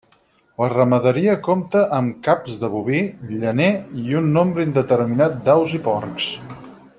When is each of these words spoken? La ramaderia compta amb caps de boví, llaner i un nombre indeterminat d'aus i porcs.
La 0.59 0.67
ramaderia 0.71 1.35
compta 1.47 1.83
amb 1.97 2.15
caps 2.27 2.57
de 2.63 2.69
boví, 2.77 3.03
llaner 3.43 3.69
i 4.05 4.19
un 4.23 4.33
nombre 4.39 4.67
indeterminat 4.71 5.37
d'aus 5.51 5.77
i 5.81 5.85
porcs. 5.91 6.33